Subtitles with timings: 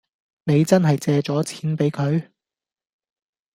[0.45, 2.31] 你真係借咗錢畀佢？